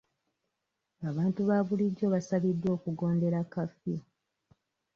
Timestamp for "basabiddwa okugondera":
2.13-3.39